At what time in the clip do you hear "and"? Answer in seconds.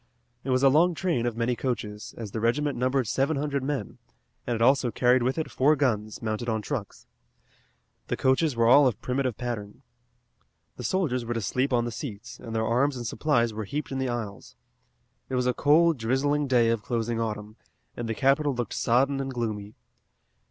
4.47-4.55, 12.39-12.55, 12.97-13.05, 17.95-18.09, 19.19-19.31